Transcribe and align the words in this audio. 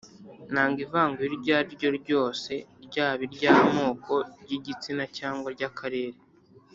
Nanga 0.51 0.79
ivangura 0.85 1.25
iryo 1.29 1.51
ari 1.59 1.69
ryo 1.75 1.89
ryose 1.99 2.51
ryaba 2.85 3.21
iry’amoko 3.27 4.13
ry’igitsina 4.41 5.03
cyangwa 5.17 5.47
ry’akarere 5.55 6.17